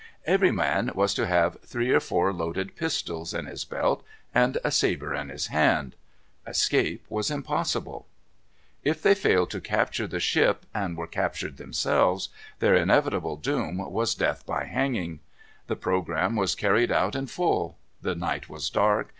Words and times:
Every 0.25 0.49
man 0.49 0.89
was 0.95 1.13
to 1.13 1.27
have 1.27 1.59
three 1.63 1.91
or 1.91 1.99
four 1.99 2.33
loaded 2.33 2.75
pistols 2.75 3.35
in 3.35 3.45
his 3.45 3.63
belt, 3.65 4.03
and 4.33 4.57
a 4.63 4.71
sabre 4.71 5.13
in 5.13 5.29
his 5.29 5.45
hand. 5.53 5.95
Escape 6.47 7.05
was 7.07 7.29
impossible. 7.29 8.07
If 8.83 8.99
they 9.03 9.13
failed 9.13 9.51
to 9.51 9.61
capture 9.61 10.07
the 10.07 10.19
ship, 10.19 10.65
and 10.73 10.97
were 10.97 11.05
captured 11.05 11.57
themselves, 11.57 12.29
their 12.57 12.73
inevitable 12.73 13.35
doom 13.35 13.77
was 13.77 14.15
death 14.15 14.43
by 14.43 14.63
hanging. 14.63 15.19
The 15.67 15.75
programme 15.75 16.35
was 16.35 16.55
carried 16.55 16.91
out 16.91 17.15
in 17.15 17.27
full. 17.27 17.77
The 18.01 18.15
night 18.15 18.49
was 18.49 18.71
dark. 18.71 19.09